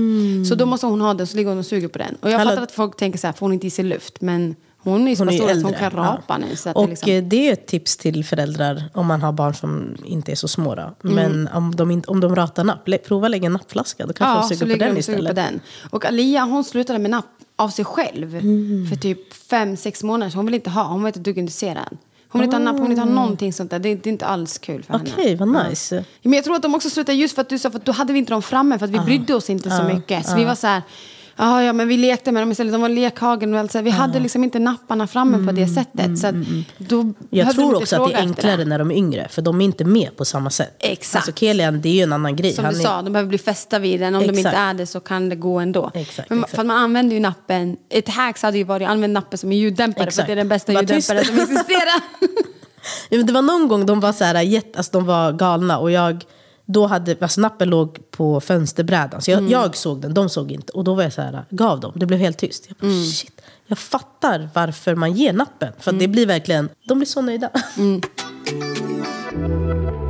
Så 0.49 0.55
då 0.55 0.67
måste 0.67 0.87
hon 0.87 1.01
ha 1.01 1.15
den, 1.15 1.27
så 1.27 1.37
ligger 1.37 1.51
hon 1.51 1.59
och 1.59 1.67
suger 1.67 1.89
på 1.89 1.99
den. 1.99 2.15
Och 2.21 2.31
jag 2.31 2.35
Mm. 2.35 2.39
Hallå. 2.39 2.51
fattar 2.51 2.63
att 2.63 2.73
folk 2.73 2.97
tänker 2.97 3.19
så 3.19 3.27
här, 3.27 3.35
får 3.35 3.47
hon 3.47 3.53
inte 3.53 3.67
i 3.67 3.71
sig 3.71 3.85
luft? 3.85 4.21
Men 4.21 4.57
hon 4.83 5.07
är 5.07 5.11
ju 5.11 5.17
så 5.17 5.25
Hon 5.25 5.33
stor 5.35 5.51
att 5.51 5.63
hon 5.63 5.73
kan 5.73 5.91
rapa 5.91 6.39
nu. 6.39 6.57
Så 6.57 6.69
att 6.69 6.75
det 6.75 6.81
och 6.81 6.89
liksom... 6.89 7.11
eh, 7.13 7.25
det 7.25 7.49
är 7.49 7.53
ett 7.53 7.67
tips 7.67 7.97
till 7.97 8.25
föräldrar 8.25 8.85
om 8.95 9.07
man 9.07 9.23
har 9.23 9.33
barn 9.33 9.55
som 9.55 9.97
inte 10.05 10.33
är 10.33 10.37
så 10.37 10.49
små. 10.49 10.75
Då. 10.75 10.83
Mm. 11.09 11.15
Men 11.15 11.49
om 11.55 11.77
de, 11.77 11.91
inte, 11.91 12.11
om 12.11 12.21
de 12.21 12.37
ratar 12.37 12.65
napp, 12.65 12.89
prova 13.07 13.29
lägga 13.29 13.47
en 13.47 13.53
nappflaska. 13.53 14.07
Då 14.07 14.13
kanske 14.13 14.43
Ja, 14.45 14.49
de 14.49 14.57
suger 14.57 14.77
på 14.79 14.85
den 14.85 14.97
istället. 14.97 15.29
på 15.29 15.35
den. 15.35 15.61
Och 15.91 16.05
Alia 16.05 16.43
hon 16.45 16.65
slutade 16.65 16.99
med 16.99 17.11
napp 17.11 17.25
av 17.57 17.69
sig 17.69 17.85
själv 17.85 18.35
Mm. 18.37 18.87
för 18.89 18.97
typ 18.97 19.33
fem, 19.35 19.77
sex 19.77 20.03
månader. 20.03 20.31
Så 20.31 20.39
hon 20.39 20.47
vill 20.47 20.55
inte 20.55 20.71
ha, 20.71 20.85
hon 20.85 21.03
var 21.03 21.09
inte 21.09 21.21
ett 21.21 21.25
dugg 21.25 21.39
intresserad. 21.39 21.97
Hon 22.33 22.41
vill 22.41 22.45
inte 22.47 22.57
ha 22.57 22.65
napp, 22.65 22.73
hon 22.79 22.83
vill 22.89 22.91
inte 22.99 23.01
ha 23.09 23.15
någonting 23.15 23.53
sånt 23.53 23.71
där. 23.71 23.79
Det, 23.79 23.95
det 23.95 24.09
är 24.09 24.13
inte 24.13 24.27
alls 24.27 24.59
kul 24.59 24.83
för 24.83 24.93
henne. 24.93 25.11
Ah. 25.11 25.13
Okej, 25.19 25.37
vad 25.37 25.69
nice. 25.69 26.05
Men 26.23 26.33
jag 26.33 26.45
tror 26.45 26.57
att 26.57 26.63
de 26.63 26.75
också 26.75 26.91
slutade 26.91 27.19
just 27.19 27.35
för 27.35 27.43
att 27.43 27.49
du 27.49 27.59
sa, 27.59 27.71
för 27.71 27.79
att 27.79 27.85
då 27.85 27.93
hade 27.93 28.13
vi 28.13 28.19
inte 28.19 28.33
dem 28.33 28.43
framme 28.43 28.79
för 28.79 28.85
att 28.87 28.91
vi 28.93 28.99
Ah. 28.99 29.03
brydde 29.05 29.35
oss 29.35 29.51
inte 29.51 29.71
så 29.71 29.83
mycket. 29.83 30.27
Så 30.27 30.37
vi 30.37 30.45
var 30.45 30.55
så 30.55 30.67
här, 30.67 30.83
ja 31.41 31.63
ja 31.63 31.73
men 31.73 31.89
vi 31.89 31.97
lekte 31.97 32.33
med 32.33 32.43
dem 32.43 32.51
istället, 32.53 32.73
de 32.73 32.81
var 32.83 32.89
lekhagen 32.89 33.55
och 33.55 33.61
allt 33.61 33.73
så. 33.73 33.81
Vi 33.83 33.91
hade 33.91 34.21
liksom 34.21 34.45
inte 34.45 34.59
napparna 34.59 35.07
framme 35.07 35.47
på 35.47 35.53
det 35.53 35.69
sättet. 35.69 36.19
Så 36.19 36.27
att 36.27 36.35
då 36.79 37.01
Mm, 37.01 37.15
Jag 37.31 37.55
tror 37.55 37.75
också 37.77 38.03
att 38.03 38.11
det 38.11 38.15
är 38.17 38.21
enklare 38.21 38.65
när 38.65 38.79
de 38.79 38.91
är 38.91 38.95
yngre, 38.95 39.29
för 39.31 39.43
de 39.43 39.61
är 39.61 39.65
inte 39.65 39.85
med 39.85 40.17
på 40.17 40.25
samma 40.25 40.51
sätt. 40.51 40.77
Exakt. 40.79 41.17
Alltså 41.29 41.41
Kelian, 41.41 41.81
det 41.81 41.89
är 41.89 41.93
ju 41.93 42.03
en 42.03 42.13
annan 42.13 42.37
grej. 42.37 42.53
Som 42.53 42.65
Han 42.65 42.75
du 42.75 42.81
är, 42.81 42.85
sa, 42.85 43.03
de 43.03 43.13
behöver 43.13 43.29
bli 43.29 43.39
fästa 43.39 43.79
vid 43.79 44.01
den. 44.01 44.15
Om 44.15 44.21
de 44.23 44.29
inte 44.29 44.41
Exakt. 44.41 44.57
är 44.57 44.75
det 44.75 44.87
så 44.87 45.01
kan 45.01 45.29
det 45.29 45.37
gå 45.37 45.59
ändå. 45.59 45.91
Exakt, 45.95 46.31
Men, 46.31 46.39
exakt. 46.39 46.55
För 46.55 46.61
att 46.61 46.67
man 46.67 46.77
använder 46.77 47.15
ju 47.17 47.21
nappen, 47.21 47.77
ett 47.89 48.09
hacks 48.09 48.43
hade 48.43 48.59
ju 48.59 48.65
varit 48.65 48.87
att 48.87 48.93
använda 48.93 49.21
nappen 49.21 49.39
som 49.39 49.53
en 49.53 49.59
ljuddämpare 49.59 49.95
för 49.97 50.03
att 50.03 50.09
Exakt. 50.09 50.27
det 50.27 50.33
är 50.33 50.37
den 50.37 50.49
bästa 50.49 50.73
Var 50.73 50.81
ljuddämparen 50.83 51.25
som 51.25 51.35
existerar. 51.41 52.01
Ja, 53.09 53.17
men 53.17 53.27
det 53.27 53.33
var 53.33 53.43
någon 53.43 53.69
gång 53.69 53.87
de 53.87 54.01
var 54.01 54.13
så 54.13 54.25
här, 54.25 54.43
jätte, 54.43 54.79
alltså 54.79 54.93
de 54.93 55.07
var 55.07 55.33
galna 55.33 55.79
och 55.79 55.91
jag 55.91 56.25
då 56.73 56.87
hade, 56.87 57.17
alltså 57.21 57.41
nappen 57.41 57.69
låg 57.71 58.11
på 58.11 58.41
fönsterbrädan. 58.41 59.23
Så 59.23 59.31
jag, 59.31 59.39
Mm. 59.39 59.51
jag 59.51 59.77
såg 59.77 60.01
den, 60.01 60.15
de 60.15 60.29
såg 60.29 60.53
inte. 60.53 60.73
Och 60.73 60.85
då 60.85 60.95
var 60.95 61.03
jag 61.03 61.13
så 61.13 61.23
här, 61.23 61.45
gav 61.51 61.81
dem. 61.81 61.93
Det 61.97 62.07
blev 62.07 62.21
helt 62.21 62.39
tyst. 62.39 62.65
Jag 62.69 62.77
bara, 62.77 62.87
Mm. 62.93 63.05
shit. 63.05 63.41
Jag 63.67 63.79
fattar 63.79 64.49
varför 64.55 64.95
man 64.95 65.13
ger 65.13 65.33
nappen. 65.33 65.73
För 65.79 65.91
att 65.91 65.99
det 65.99 66.05
Mm. 66.05 66.13
blir 66.13 66.27
verkligen, 66.27 66.69
de 66.89 66.99
blir 66.99 67.07
så 67.07 67.23
nöjda. 67.23 67.51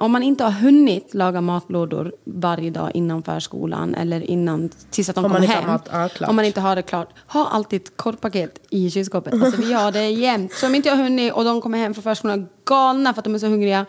om 0.00 0.12
man 0.12 0.22
inte 0.22 0.44
har 0.44 0.50
hunnit 0.50 1.14
laga 1.14 1.40
matlådor 1.40 2.12
varje 2.24 2.70
dag 2.70 2.90
innan 2.94 3.22
förskolan 3.22 3.94
eller 3.94 4.20
innan 4.30 4.70
tills 4.90 5.08
att 5.08 5.14
de 5.14 5.24
kommer 5.24 5.40
hem. 5.46 5.66
mat- 5.66 5.88
ja, 6.20 6.26
om 6.28 6.36
man 6.36 6.44
inte 6.44 6.60
har 6.60 6.76
det 6.76 6.82
klart. 6.82 7.08
Ha 7.26 7.48
alltid 7.48 7.82
ett 7.82 7.96
korvpaket 7.96 8.58
i 8.70 8.90
kylskåpet. 8.90 9.32
Alltså, 9.32 9.60
vi 9.60 9.72
har 9.72 9.92
det 9.92 10.10
jämt. 10.10 10.52
Så 10.52 10.66
om 10.66 10.74
inte 10.74 10.88
jag 10.88 10.96
har 10.96 11.02
hunnit 11.02 11.32
och 11.32 11.44
de 11.44 11.60
kommer 11.60 11.78
hem 11.78 11.94
från 11.94 12.02
förskolan 12.02 12.48
galna 12.64 13.14
för 13.14 13.20
att 13.20 13.24
de 13.24 13.34
är 13.34 13.38
så 13.38 13.46
hungriga. 13.46 13.86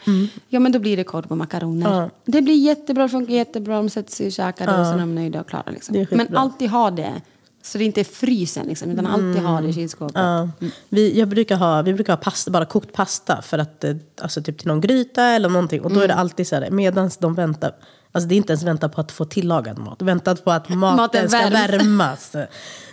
Ja 0.49 0.59
men 0.59 0.71
då 0.71 0.79
blir 0.79 0.97
det 0.97 1.03
korv 1.03 1.25
och 1.27 1.37
makaroner. 1.37 1.87
Mm. 1.87 1.99
Ja. 1.99 2.09
Det 2.25 2.41
blir 2.41 2.55
jättebra, 2.55 3.03
det 3.03 3.09
funkar 3.09 3.33
jättebra. 3.33 3.75
De 3.75 3.89
sätter 3.89 4.11
sig 4.11 4.25
och 4.25 4.31
käkar 4.31 4.67
det 4.67 4.79
och 4.79 4.85
sen 4.85 4.95
är 4.95 4.99
de 4.99 5.15
nöjda 5.15 5.41
och 5.41 5.47
klara. 5.49 5.71
Liksom. 5.71 6.05
Men 6.11 6.35
alltid 6.37 6.69
ha 6.69 6.91
det. 6.91 7.21
Så 7.61 7.77
det 7.77 7.83
inte 7.83 7.99
är 7.99 8.03
frysen 8.03 8.65
liksom, 8.67 8.91
utan 8.91 9.07
alltid 9.07 9.43
ha 9.43 9.61
det 9.61 9.67
i 9.67 9.73
kylskåpet. 9.73 10.15
Ja. 10.15 10.49
Vi, 10.89 11.19
jag 11.19 11.27
brukar 11.27 11.55
ha, 11.55 11.81
vi 11.81 11.93
brukar 11.93 12.13
ha 12.13 12.17
pasta, 12.17 12.51
bara 12.51 12.65
kokt 12.65 12.93
pasta 12.93 13.41
för 13.41 13.57
att, 13.57 13.83
eh, 13.83 13.95
alltså 14.21 14.41
typ 14.43 14.57
till 14.57 14.67
någon 14.67 14.81
gryta 14.81 15.23
eller 15.23 15.49
någonting. 15.49 15.81
Och 15.81 15.89
då 15.89 15.95
är 15.99 16.03
Mm. 16.03 16.07
det 16.15 16.21
alltid 16.21 16.47
så 16.47 16.55
här, 16.55 16.69
medan 16.71 17.09
de 17.19 17.33
väntar, 17.35 17.71
alltså 18.11 18.27
det 18.27 18.35
är 18.35 18.37
inte 18.37 18.53
ens 18.53 18.63
vänta 18.63 18.89
på 18.89 19.01
att 19.01 19.11
få 19.11 19.25
tillagad 19.25 19.77
mat, 19.79 20.01
väntat 20.01 20.45
på 20.45 20.51
att 20.51 20.69
maten, 20.69 20.95
Maten 20.95 21.29
ska 21.29 21.49
värmas. 21.49 22.35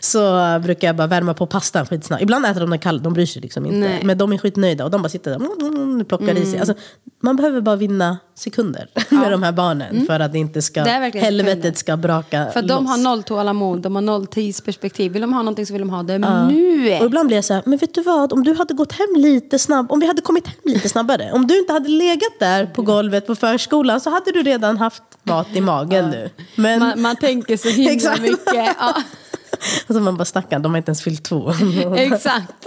Så 0.01 0.21
brukar 0.63 0.89
jag 0.89 0.97
bara 0.97 1.07
värma 1.07 1.35
på 1.35 1.47
pastan 1.47 1.87
skitsnabbt. 1.87 2.23
Ibland 2.23 2.47
äter 2.47 2.61
de 2.61 2.71
den 2.71 2.79
kall, 2.79 3.03
de 3.03 3.13
bryr 3.13 3.27
sig 3.27 3.43
liksom 3.43 3.67
inte. 3.67 3.79
Nej. 3.79 4.01
Men 4.05 4.19
de 4.19 4.33
är 4.33 4.39
skitnöjda 4.39 4.85
och 4.85 4.91
de 4.91 5.03
bara 5.03 5.09
sitter 5.09 5.31
där 5.31 5.37
mm, 5.37 5.77
mm, 5.83 6.05
plockar 6.05 6.39
i 6.39 6.47
sig. 6.47 6.59
Alltså, 6.59 6.75
man 7.23 7.37
behöver 7.37 7.61
bara 7.61 7.77
vinna 7.77 8.19
sekunder 8.35 8.89
med 9.11 9.33
de 9.33 9.43
här 9.43 9.53
barnen 9.53 10.07
för 10.07 10.21
att 10.21 10.33
det 10.33 10.39
inte 10.39 10.63
ska, 10.63 10.81
Mm. 10.81 11.11
Det 11.13 11.19
helvetet 11.19 11.55
sekunder. 11.57 11.79
ska 11.79 11.97
braka 11.97 12.47
För 12.53 12.61
att 12.61 12.69
de 12.69 12.83
loss. 12.85 12.91
har 12.91 12.99
noll 12.99 13.23
tålamod, 13.23 13.81
de 13.81 13.95
har 13.95 14.03
noll 14.03 14.27
tidsperspektiv. 14.27 15.13
Vill 15.13 15.23
de 15.23 15.33
ha 15.33 15.43
någonting 15.43 15.67
så 15.67 15.73
vill 15.73 15.83
de 15.83 15.91
ha 15.91 16.03
det 16.03 16.19
nu. 16.19 16.99
Och 17.01 17.07
ibland 17.07 17.27
blir 17.27 17.37
jag 17.37 17.45
så 17.45 17.55
här, 17.55 17.63
men 17.67 17.79
vet 17.79 17.95
du 17.95 18.03
vad? 18.03 18.33
Om 18.33 18.45
du 18.45 18.55
hade 18.55 18.75
gått 18.75 18.93
hem 18.93 19.09
lite 19.17 19.59
snabb, 19.59 19.93
om 19.93 20.01
vi 20.01 20.07
hade 20.07 20.23
kommit 20.23 20.47
hem 20.47 20.57
lite 20.65 20.89
snabbare. 20.89 21.31
Om 21.33 21.47
du 21.47 21.59
inte 21.59 21.73
hade 21.73 21.89
legat 21.89 22.39
där 22.39 22.67
på 22.67 22.83
golvet 22.83 23.27
på 23.27 23.35
förskolan 23.35 24.01
så 24.01 24.11
hade 24.11 24.33
du 24.33 24.43
redan 24.43 24.77
haft 24.77 25.03
mat 25.29 25.47
i 25.53 25.61
magen 25.61 26.11
nu. 26.11 26.31
Men, 26.57 26.79
Man, 26.81 27.03
man 27.03 27.17
tänker 27.17 27.57
så 27.57 27.69
himla 27.69 27.93
Exakt. 27.93 28.21
mycket. 28.23 28.55
Ja, 28.55 28.75
alltså 29.87 30.01
man 30.01 30.17
bara 30.17 30.25
stackarn, 30.25 30.63
de 30.63 30.73
har 30.73 30.79
inte 30.79 30.89
ens 30.91 31.03
fyllt 31.03 31.25
två. 31.25 31.53
exakt. 31.97 32.67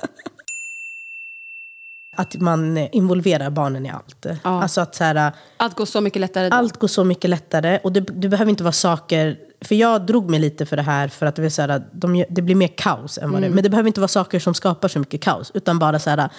att 2.18 2.36
man 2.36 2.78
involverar 2.78 3.50
barnen 3.50 3.86
i 3.86 3.90
allt. 3.90 4.26
Ja. 4.44 4.62
Alltså 4.64 4.82
att 4.82 4.96
så 4.96 5.04
här, 5.04 5.32
Allt 5.58 5.76
går 5.76 5.86
så 5.86 6.02
mycket 6.02 6.20
lättare 6.22 6.50
då. 6.50 6.56
allt 6.56 6.78
går 6.80 6.88
så 6.88 7.04
mycket 7.04 7.30
lättare. 7.30 7.80
Och 7.84 7.92
det, 7.92 8.00
det 8.02 8.30
behöver 8.30 8.50
inte 8.50 8.64
vara 8.64 8.72
saker... 8.72 9.38
För 9.62 9.76
jag 9.76 10.06
drog 10.06 10.30
mig 10.30 10.40
lite 10.40 10.66
för 10.66 10.76
det 10.78 10.82
här 10.84 11.08
för 11.08 11.26
att 11.26 11.36
det, 11.36 11.50
så 11.52 11.62
här, 11.62 11.84
de, 11.92 12.16
gör- 12.16 12.26
det 12.30 12.42
blir 12.42 12.56
mer 12.56 12.68
kaos 12.78 13.18
än 13.18 13.32
vad 13.32 13.42
det 13.42 13.50
Men 13.50 13.64
det 13.64 13.70
behöver 13.70 13.88
inte 13.88 14.00
vara 14.00 14.08
saker 14.08 14.40
som 14.40 14.54
skapar 14.54 14.88
så 14.88 15.00
mycket 15.00 15.22
kaos. 15.22 15.52
Utan 15.54 15.80
bara 15.80 16.00
så 16.00 16.10
här, 16.10 16.30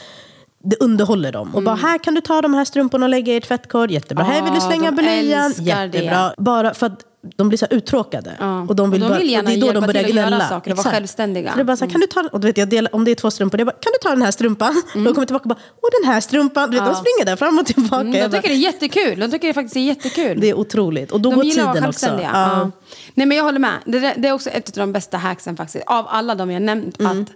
det 0.64 0.76
underhåller 0.81 1.33
dem. 1.33 1.54
Och 1.54 1.62
bara, 1.62 1.75
här 1.75 1.99
kan 1.99 2.14
du 2.14 2.21
ta 2.21 2.42
de 2.42 2.54
här 2.54 2.64
strumporna 2.64 3.07
och 3.07 3.11
lägga 3.11 3.33
i 3.33 3.37
ett 3.37 3.45
tvättkorg. 3.45 3.92
Jättebra. 3.92 4.25
här 4.25 4.42
vill 4.42 4.52
du 4.52 4.59
Ja, 4.59 4.66
slänga 4.69 4.90
de 4.90 4.97
blöjan. 5.02 5.52
Jättebra. 5.59 6.35
Bara 6.38 6.75
för 6.75 6.87
att 6.87 7.00
de 7.37 7.49
blir 7.49 7.59
så 7.59 7.66
uttråkade. 7.71 8.33
Ja. 8.40 8.61
Och 8.69 8.76
de 8.76 8.90
vill, 8.90 9.02
Och 9.02 9.09
de 9.09 9.12
bara, 9.14 9.19
vill 9.19 9.31
gärna 9.31 9.50
och 9.50 9.57
det 9.57 9.61
är 9.61 9.61
då 9.61 9.66
de 9.66 9.73
hjälpa 9.75 9.87
börjar 9.87 10.04
till 10.04 10.19
att 10.19 10.31
göra 10.31 10.49
saker 10.49 10.71
och 10.71 10.76
vara 10.76 10.90
självständiga. 10.90 11.42
Mm. 11.42 11.52
Så 11.52 11.57
det 11.57 11.62
är 11.62 11.64
bara 11.64 11.76
så 11.76 11.85
här, 11.85 11.92
kan 11.92 12.00
du 12.00 12.07
ta, 12.07 12.28
och 12.33 12.40
du 12.40 12.47
vet, 12.47 12.57
jag 12.59 12.69
delar, 12.69 12.95
om 12.95 13.04
det 13.04 13.11
är 13.11 13.14
två 13.14 13.31
strumpor, 13.31 13.59
det 13.59 13.62
är 13.62 13.64
bara, 13.64 13.73
kan 13.81 13.92
du 13.92 13.99
ta 14.02 14.09
den 14.09 14.23
här 14.23 14.31
strumpan? 14.31 14.83
Då 14.87 14.92
kommer 14.92 15.04
jag 15.16 15.26
tillbaka 15.26 15.42
och 15.42 15.49
bara, 15.49 15.59
och 15.83 15.88
den 16.02 16.12
här 16.12 16.21
strumpan. 16.21 16.71
Du 16.71 16.76
vet, 16.76 16.87
De 16.87 16.95
springer 16.95 17.25
där 17.26 17.37
fram 17.37 17.59
och 17.59 17.66
tillbaka. 17.66 18.00
Mm, 18.00 18.14
Jag 18.14 18.25
de 18.25 18.28
bara, 18.37 18.42
tycker 18.42 18.54
det 18.54 18.61
är 18.61 18.73
jättekul. 18.73 19.21
De 19.21 19.31
tycker 19.31 19.49
det 19.49 19.54
faktiskt 19.54 19.76
är 19.76 19.81
jättekul. 19.81 20.40
det 20.40 20.50
är 20.50 20.54
otroligt. 20.54 21.12
Och 21.12 21.21
då 21.21 21.31
de 21.31 21.37
går 21.37 21.42
tiden 21.42 21.85
också. 21.88 22.07
Ja. 22.07 22.21
Ja. 22.33 22.71
Nej, 23.14 23.26
men 23.26 23.37
jag 23.37 23.45
håller 23.45 23.59
med. 23.59 23.75
Det, 23.87 24.14
det 24.16 24.28
är 24.28 24.33
också 24.33 24.50
ett 24.50 24.69
av 24.69 24.81
de 24.81 24.92
bästa 24.92 25.16
hacksen 25.16 25.57
faktiskt. 25.57 25.85
Av 25.87 26.07
alla 26.09 26.35
de 26.35 26.50
jag 26.50 26.62
nämnt. 26.62 27.00
Mm. 27.00 27.23
Att 27.23 27.28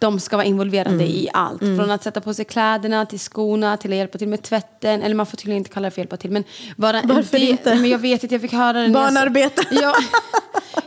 de 0.00 0.20
ska 0.20 0.36
vara 0.36 0.46
involverade 0.46 1.04
i 1.04 1.28
allt. 1.32 1.60
Från 1.60 1.90
att 1.90 2.02
sätta 2.02 2.20
på 2.20 2.34
sig 2.34 2.44
kläderna 2.44 3.06
till 3.06 3.18
skorna 3.20 3.76
till 3.76 3.92
att 3.92 3.96
hjälpa 3.98 4.18
till 4.18 4.28
med 4.28 4.42
tvätten. 4.42 5.02
Eller 5.02 5.14
man 5.14 5.26
får 5.26 5.36
tydligen 5.36 5.58
inte 5.58 5.70
kalla 5.70 5.86
det 5.86 5.90
för 5.90 6.00
hjälpa 6.00 6.16
till. 6.16 6.30
Men 6.30 6.44
vara 6.76 7.00
en 7.00 7.08
Varför 7.08 7.38
del- 7.38 7.48
inte? 7.48 7.74
Men 7.74 7.90
jag 7.90 7.98
vet 7.98 8.24
att 8.24 8.30
jag 8.30 8.40
fick 8.40 8.52
höra 8.52 8.72
det. 8.72 8.88
när 8.88 9.00
jag 9.00 9.08
så- 9.08 9.14
Barnarbete. 9.14 9.62
Ja, 9.70 9.94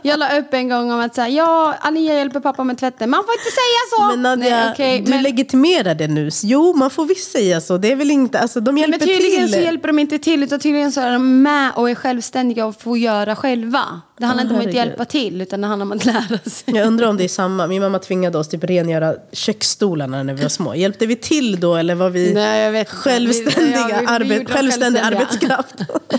jag 0.02 0.18
la 0.18 0.38
upp 0.38 0.54
en 0.54 0.68
gång 0.68 0.92
om 0.92 1.00
att 1.00 1.14
säga 1.14 1.28
ja, 1.28 1.74
Alia 1.80 2.14
hjälper 2.14 2.40
pappa 2.40 2.64
med 2.64 2.78
tvätten. 2.78 3.10
Man 3.10 3.24
får 3.24 3.32
inte 3.34 3.50
säga 3.50 3.80
så! 3.98 4.06
Men 4.16 4.22
Nadja, 4.22 4.56
Nej, 4.56 4.70
okej, 4.72 5.00
du 5.00 5.10
men- 5.10 5.22
legitimerar 5.22 5.94
det 5.94 6.08
nu. 6.08 6.30
Jo, 6.42 6.72
man 6.76 6.90
får 6.90 7.04
visst 7.06 7.32
säga 7.32 7.60
så. 7.60 7.78
Det 7.78 7.92
är 7.92 7.96
väl 7.96 8.10
inte, 8.10 8.38
alltså 8.38 8.60
de 8.60 8.78
hjälper 8.78 8.98
Men 8.98 9.08
tydligen 9.08 9.46
till. 9.46 9.54
så 9.54 9.60
hjälper 9.60 9.88
de 9.88 9.98
inte 9.98 10.18
till, 10.18 10.42
utan 10.42 10.60
tydligen 10.60 10.92
så 10.92 11.00
är 11.00 11.12
de 11.12 11.42
med 11.42 11.72
och 11.76 11.90
är 11.90 11.94
självständiga 11.94 12.66
och 12.66 12.80
får 12.82 12.98
göra 12.98 13.36
själva. 13.36 14.00
Det 14.18 14.26
handlar 14.26 14.44
Åh, 14.44 14.46
inte 14.46 14.54
om 14.54 14.60
att 14.60 14.64
herregud. 14.66 14.88
hjälpa 14.88 15.04
till, 15.04 15.40
utan 15.40 15.60
det 15.60 15.66
handlar 15.66 15.86
om 15.86 15.92
att 15.92 16.04
lära 16.04 16.38
sig. 16.50 16.74
Jag 16.76 16.86
undrar 16.86 17.08
om 17.08 17.16
det 17.16 17.24
är 17.24 17.28
samma. 17.28 17.66
Min 17.66 17.82
mamma 17.82 17.98
tvingade 17.98 18.38
oss 18.38 18.48
typ 18.48 18.64
rengöra 18.64 19.14
köksstolarna 19.32 20.22
när 20.22 20.34
vi 20.34 20.42
var 20.42 20.48
små. 20.48 20.74
Hjälpte 20.74 21.06
vi 21.06 21.16
till 21.16 21.60
då 21.60 21.74
eller 21.76 21.94
var 21.94 22.10
vi 22.10 22.34
Nej, 22.34 22.84
självständiga, 22.84 23.86
Vi- 23.86 23.92
ja, 23.92 24.18
vi- 24.20 24.28
vi 24.28 24.34
arbet, 24.34 24.50
självständiga. 24.50 25.04
arbetskraft? 25.04 25.74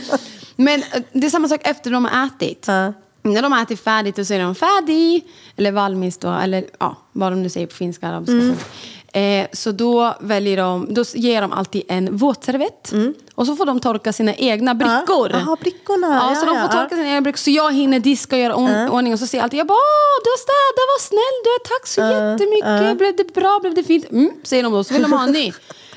Men 0.55 0.79
eh, 0.79 1.01
det 1.11 1.25
är 1.27 1.31
samma 1.31 1.47
sak 1.47 1.61
efter 1.63 1.91
de 1.91 2.05
har 2.05 2.25
ätit. 2.27 2.63
Ja. 2.67 2.93
När 3.21 3.41
de 3.41 3.51
har 3.51 3.61
ätit 3.63 3.79
färdigt 3.79 4.27
så 4.27 4.33
är 4.33 4.39
de 4.39 4.55
färdig, 4.55 5.23
eller 5.57 5.71
valmis 5.71 6.17
då, 6.17 6.31
eller 6.33 6.65
ja, 6.79 6.95
vad 7.11 7.31
de 7.31 7.43
nu 7.43 7.49
säger 7.49 7.67
på 7.67 7.73
finska. 7.75 8.07
arabiska. 8.07 8.33
Mm. 8.33 8.55
Eh, 9.15 9.47
så 9.53 9.71
då, 9.71 10.15
väljer 10.19 10.57
de, 10.57 10.93
då 10.93 11.03
ger 11.13 11.41
de 11.41 11.51
alltid 11.51 11.83
en 11.87 12.17
våtservett. 12.17 12.91
Och 13.35 13.45
så 13.45 13.55
får 13.55 13.65
de 13.65 13.79
torka 13.79 14.13
sina 14.13 14.35
egna 14.35 14.75
brickor. 14.75 15.29
Mm. 15.29 15.41
Jaha, 15.45 15.57
brickorna. 15.61 16.07
Ja, 16.07 16.29
Ja, 16.29 16.35
så 16.35 16.45
de 16.45 16.55
ja, 16.55 16.61
får 16.61 16.67
torka 16.67 16.87
ja. 16.91 16.97
sina 16.97 17.09
egna 17.09 17.21
brickor. 17.21 17.37
Så 17.37 17.51
jag 17.51 17.73
hinner 17.73 17.99
diska 17.99 18.35
och 18.35 18.41
göra 18.41 18.55
on- 18.55 18.89
ordning. 18.89 19.13
Och 19.13 19.19
så 19.19 19.27
säger 19.27 19.39
jag 19.39 19.43
alltid, 19.43 19.59
jag 19.59 19.67
bara, 19.67 19.77
du 20.23 20.29
har 20.29 20.37
städat, 20.37 20.85
vad 20.95 21.01
snäll 21.01 21.35
du 21.43 21.49
är, 21.49 21.59
tack 21.73 21.87
så 21.87 22.01
jättemycket. 22.01 22.97
Blev 22.97 23.15
det 23.15 23.33
bra, 23.33 23.59
blev 23.61 23.73
det 23.75 23.83
fint? 23.83 24.11
Mm, 24.11 24.31
säger 24.43 24.63
de 24.63 24.73
då, 24.73 24.83
så 24.83 24.93
vill 24.93 25.03
de 25.03 25.13
ha 25.13 25.23
en 25.23 25.31
ny. 25.31 25.53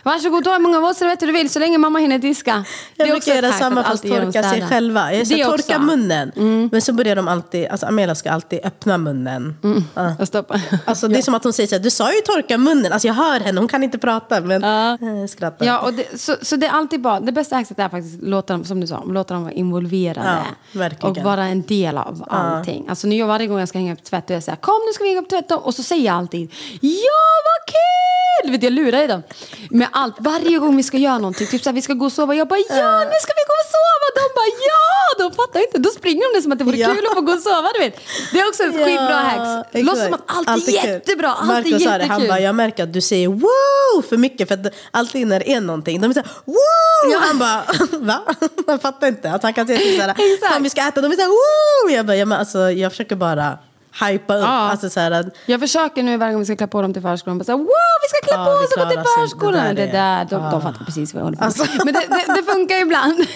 Varsågod, 0.08 0.44
ta 0.44 0.52
hur 0.52 0.58
många 0.58 0.80
våtservetter 0.80 1.26
du 1.26 1.32
vill 1.32 1.50
så 1.50 1.58
länge 1.58 1.78
mamma 1.78 1.98
hinner 1.98 2.18
diska. 2.18 2.64
Jag 2.96 3.08
brukar 3.08 3.34
göra 3.34 3.52
samma 3.52 3.84
fast 3.84 4.02
torka 4.02 4.42
sig 4.42 4.62
själva. 4.68 5.14
Jag 5.14 5.26
ska 5.26 5.36
torka 5.36 5.54
också. 5.54 5.72
Mm. 5.72 5.86
munnen. 5.86 6.68
Men 6.72 6.82
så 6.82 6.92
börjar 6.92 7.16
de 7.16 7.28
alltid, 7.28 7.68
alltså 7.68 7.86
Amela 7.86 8.14
ska 8.14 8.30
alltid 8.30 8.60
öppna 8.64 8.98
munnen. 8.98 9.56
Ja. 9.94 10.14
Jag 10.18 10.28
stoppar. 10.28 10.60
Alltså 10.84 11.08
det 11.08 11.18
är 11.18 11.22
som 11.22 11.34
att 11.34 11.44
hon 11.44 11.52
säger 11.52 11.66
så 11.66 11.74
här, 11.74 11.82
du 11.82 11.90
sa 11.90 12.12
ju 12.12 12.20
torka 12.20 12.58
munnen. 12.58 12.92
Alltså 12.92 13.08
jag 13.08 13.14
hör 13.14 13.40
henne, 13.40 13.60
hon 13.60 13.68
kan 13.68 13.84
inte 13.84 13.98
prata 13.98 14.40
men 14.40 14.64
eh, 14.64 15.26
skrattar. 15.26 15.66
Ja, 15.66 15.78
och 15.78 15.92
det, 15.92 16.20
så, 16.20 16.36
så 16.42 16.56
det 16.56 16.66
är 16.66 16.70
alltid 16.70 17.00
bara, 17.00 17.20
det 17.20 17.32
bästa 17.32 17.56
hacket 17.56 17.78
är 17.78 17.88
faktiskt 17.88 18.22
att 18.22 18.28
låta 18.28 18.52
dem, 18.52 18.64
som 18.64 18.80
du 18.80 18.86
sa, 18.86 19.04
låta 19.04 19.34
dem 19.34 19.42
vara 19.42 19.52
involverade. 19.52 20.38
Ja, 20.72 20.90
och 21.00 21.16
vara 21.16 21.44
en 21.44 21.62
del 21.62 21.98
av 21.98 22.24
allting. 22.28 22.86
Alltså 22.88 23.06
nu 23.06 23.22
varje 23.22 23.46
gång 23.46 23.58
jag 23.58 23.68
ska 23.68 23.78
hänga 23.78 23.92
upp 23.92 24.04
tvätt 24.04 24.30
och 24.30 24.36
jag 24.36 24.42
säger 24.42 24.56
kom 24.56 24.80
nu 24.86 24.92
ska 24.92 25.04
vi 25.04 25.10
hänga 25.10 25.20
upp 25.20 25.30
tvätt. 25.30 25.52
Och 25.52 25.74
så 25.74 25.82
säger 25.82 26.06
jag 26.06 26.14
alltid 26.14 26.52
ja 26.80 27.28
vad 27.44 27.66
kul! 27.66 28.18
Du 28.44 28.50
vet 28.52 28.62
jag 28.62 28.72
lurar 28.72 29.02
i 29.02 29.06
dem. 29.06 29.22
Med 29.70 29.88
allt, 29.98 30.14
varje 30.18 30.58
gång 30.58 30.76
vi 30.76 30.82
ska 30.82 30.96
göra 30.98 31.18
någonting, 31.18 31.46
typ 31.46 31.62
så 31.62 31.68
här, 31.68 31.74
vi 31.74 31.82
ska 31.82 31.92
gå 31.92 32.04
och 32.04 32.12
sova. 32.12 32.34
Jag 32.34 32.48
bara 32.48 32.58
ja 32.58 32.98
nu 33.12 33.16
ska 33.24 33.32
vi 33.40 33.44
gå 33.50 33.54
och 33.62 33.68
sova. 33.76 34.06
De 34.18 34.22
bara 34.38 34.50
ja! 34.70 34.84
De 35.18 35.36
fattar 35.36 35.60
inte. 35.60 35.78
Då 35.78 35.90
springer 35.90 36.32
de 36.32 36.38
det 36.38 36.42
som 36.42 36.52
att 36.52 36.58
det 36.58 36.64
vore 36.64 36.76
Ja. 36.76 36.94
kul 36.94 37.06
att 37.06 37.14
få 37.14 37.20
gå 37.20 37.32
och 37.32 37.38
sova. 37.40 37.68
Du 37.74 37.80
vet. 37.80 37.96
Det 38.32 38.40
är 38.40 38.48
också 38.48 38.62
ett 38.62 38.74
skitbra 38.84 39.14
hacks. 39.14 39.68
Låtsas 39.74 40.10
man 40.10 40.20
alltid 40.26 40.80
kul. 40.80 40.90
jättebra, 40.90 41.28
alltid 41.32 41.72
Marco 41.72 41.84
sa 41.84 41.90
det, 41.90 41.92
jättekul. 41.94 42.10
han 42.10 42.28
bara, 42.28 42.40
jag 42.40 42.54
märker 42.54 42.82
att 42.82 42.92
du 42.92 43.00
säger 43.00 43.28
wow 43.28 44.02
för 44.08 44.16
mycket. 44.16 44.48
För 44.48 44.54
att 44.54 44.74
alltid 44.90 45.26
när 45.26 45.38
det 45.40 45.52
är 45.52 45.60
någonting, 45.60 46.00
de 46.00 46.10
är 46.10 46.14
såhär 46.14 46.28
wow! 46.44 47.12
Ja. 47.12 47.18
Han 47.20 47.38
bara, 47.38 47.64
va? 47.98 48.20
Han 48.66 48.78
fattar 48.78 49.06
inte. 49.08 49.30
Att 49.32 49.42
han 49.42 49.54
kan 49.54 49.66
säga 49.66 49.78
typ 49.78 50.00
såhär, 50.40 50.60
vi 50.60 50.70
ska 50.70 50.80
äta, 50.88 51.00
de 51.00 51.12
är 51.12 51.16
såhär 51.16 51.28
wow! 51.28 51.96
Jag 51.96 52.06
bara, 52.06 52.16
ja, 52.16 52.24
men 52.24 52.38
alltså, 52.38 52.70
jag 52.70 52.92
försöker 52.92 53.16
bara 53.16 53.58
hypa 53.92 54.34
upp. 54.36 54.42
Ja. 54.42 54.48
Alltså, 54.48 54.90
så 54.90 55.00
att, 55.00 55.26
Jag 55.46 55.60
försöker 55.60 56.02
nu 56.02 56.16
varje 56.16 56.32
gång 56.32 56.40
vi 56.40 56.46
ska 56.46 56.56
klä 56.56 56.66
på 56.66 56.82
dem 56.82 56.92
till 56.92 57.02
förskolan. 57.02 57.38
Bara 57.38 57.44
så 57.44 57.52
här, 57.52 57.58
wow, 57.58 57.66
vi 58.02 58.08
ska 58.08 58.26
klä 58.26 58.34
Ja, 58.36 58.44
på 58.44 58.50
oss 58.50 58.72
och 58.76 58.82
gå 58.82 58.90
till 59.02 59.10
förskolan. 59.20 59.64
Det 59.64 59.72
Det 59.74 59.86
där 59.86 59.92
där, 59.92 60.20
är- 60.20 60.24
de, 60.24 60.50
de 60.50 60.62
fattar 60.62 60.84
precis 60.84 61.14
vad 61.14 61.20
jag 61.20 61.24
håller 61.24 61.36
på 61.38 61.44
med. 61.44 61.46
Alltså. 61.46 61.84
Men 61.84 61.94
det, 61.94 62.00
det, 62.08 62.34
det 62.34 62.52
funkar 62.52 62.76
ibland. 62.82 63.24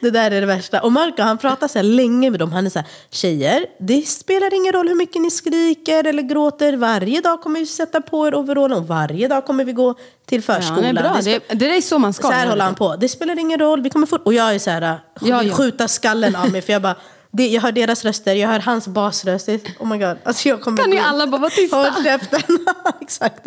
Det 0.00 0.10
där 0.10 0.30
är 0.30 0.40
det 0.40 0.46
värsta. 0.46 0.80
Och 0.80 0.92
Marco 0.92 1.22
han 1.22 1.38
pratar 1.38 1.68
så 1.68 1.78
här 1.78 1.82
länge 1.82 2.30
med 2.30 2.40
dem. 2.40 2.52
Han 2.52 2.66
är 2.66 2.70
så 2.70 2.78
här, 2.78 2.88
tjejer, 3.10 3.66
det 3.80 4.02
spelar 4.08 4.54
ingen 4.54 4.72
roll 4.72 4.88
hur 4.88 4.94
mycket 4.94 5.22
ni 5.22 5.30
skriker 5.30 6.04
eller 6.06 6.22
gråter. 6.22 6.76
Varje 6.76 7.20
dag 7.20 7.40
kommer 7.42 7.60
vi 7.60 7.66
sätta 7.66 8.00
på 8.00 8.26
er 8.28 8.34
overallen 8.34 8.78
och 8.78 8.86
varje 8.88 9.28
dag 9.28 9.46
kommer 9.46 9.64
vi 9.64 9.72
gå 9.72 9.94
till 10.26 10.42
Ja, 10.46 10.54
förskolan. 10.54 10.82
det 10.82 10.88
är 10.88 10.92
bra. 10.94 11.16
Det 11.22 11.54
Det, 11.54 11.76
är 11.76 11.80
så 11.80 11.98
man 11.98 12.12
ska. 12.12 12.26
så 12.26 12.32
här 12.32 12.46
håller 12.46 12.64
han 12.64 12.74
på. 12.74 12.96
Det 12.96 13.08
spelar 13.08 13.38
ingen 13.38 13.58
roll, 13.58 13.82
vi 13.82 13.90
kommer. 13.90 14.08
Och 14.26 14.34
jag 14.34 14.54
är 14.54 14.58
så 14.58 14.70
här, 14.70 14.80
Ja, 14.82 14.98
ja, 15.20 15.42
ja. 15.42 15.54
skjuta 15.54 15.88
skallen 15.88 16.36
av 16.36 16.50
mig. 16.52 16.62
För 16.62 16.72
jag 16.72 16.82
bara, 16.82 16.96
det, 17.32 17.48
jag 17.48 17.62
hör 17.62 17.72
deras 17.72 18.04
röster, 18.04 18.34
jag 18.34 18.48
hör 18.48 18.60
hans 18.60 18.88
basröst. 18.88 19.48
Oh 19.78 19.86
my 19.88 19.98
god. 19.98 20.16
Alltså 20.24 20.48
jag 20.48 20.60
kommer 20.60 20.78
Kan 20.78 20.90
ni 20.90 20.98
alla 20.98 21.26
bara 21.26 21.40
vara 21.40 21.50
tysta? 21.50 21.76
Håll 21.76 22.04
käften. 22.04 22.40
Exakt. 23.00 23.46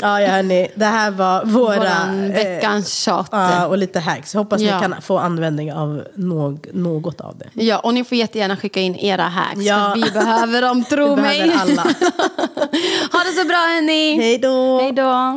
Ja, 0.00 0.20
ja 0.20 0.28
hörni, 0.30 0.68
det 0.74 0.84
här 0.84 1.10
var 1.10 1.44
våra... 1.44 1.76
Våran 1.76 2.24
eh, 2.24 2.30
veckans 2.36 2.94
tjat. 2.94 3.28
Ja, 3.32 3.66
och 3.66 3.78
lite 3.78 4.00
hacks. 4.00 4.34
Hoppas 4.34 4.60
Ja. 4.60 4.74
ni 4.74 4.80
kan 4.82 5.02
få 5.02 5.18
användning 5.18 5.72
av 5.72 6.02
någ, 6.14 6.66
något 6.72 7.20
av 7.20 7.38
det. 7.38 7.62
Ja, 7.64 7.78
och 7.78 7.94
ni 7.94 8.04
får 8.04 8.18
jättegärna 8.18 8.56
skicka 8.56 8.80
in 8.80 8.96
era 8.96 9.22
hacks. 9.22 9.60
Ja. 9.60 9.90
För 9.94 10.02
vi 10.04 10.10
behöver 10.12 10.62
dem, 10.62 10.84
tro 10.84 11.14
Vi 11.14 11.22
mig. 11.22 11.38
behöver 11.48 11.60
alla. 11.72 11.82
ha 13.12 13.24
det 13.24 13.32
så 13.40 13.44
bra 13.48 13.56
hörni. 13.56 14.16
Hej 14.20 14.38
då! 14.38 14.80
Hej 14.80 14.92
då. 14.92 15.36